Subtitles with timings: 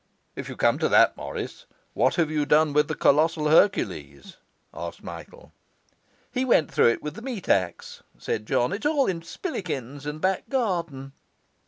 [0.35, 4.37] 'If you come to that, Morris, what have you done with the colossal Hercules?'
[4.73, 5.51] asked Michael.
[6.31, 8.73] 'He went through it with the meat axe,' said John.
[8.73, 11.11] 'It's all in spillikins in the back garden.